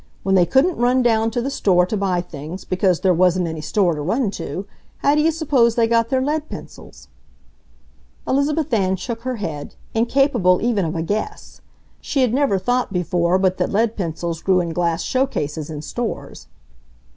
When 0.23 0.33
they 0.33 0.47
couldn't 0.47 0.77
run 0.79 1.03
down 1.03 1.29
to 1.29 1.43
the 1.43 1.51
store 1.51 1.85
to 1.85 1.95
buy 1.95 2.21
things, 2.21 2.65
because 2.65 3.01
there 3.01 3.13
wasn't 3.13 3.45
any 3.47 3.61
store 3.61 3.93
to 3.93 4.01
run 4.01 4.31
to, 4.31 4.65
how 4.97 5.13
do 5.13 5.21
you 5.21 5.29
suppose 5.29 5.75
they 5.75 5.85
got 5.85 6.09
their 6.09 6.23
lead 6.23 6.49
pencils!" 6.49 7.07
Elizabeth 8.27 8.73
Ann 8.73 8.95
shook 8.95 9.21
her 9.21 9.35
head, 9.35 9.75
incapable 9.93 10.59
even 10.59 10.85
of 10.85 10.95
a 10.95 11.03
guess. 11.03 11.61
She 11.99 12.23
had 12.23 12.33
never 12.33 12.57
thought 12.57 12.91
before 12.91 13.37
but 13.37 13.57
that 13.57 13.71
lead 13.71 13.95
pencils 13.95 14.41
grew 14.41 14.59
in 14.59 14.73
glass 14.73 15.03
show 15.03 15.27
cases 15.27 15.69
in 15.69 15.83
stores. 15.83 16.47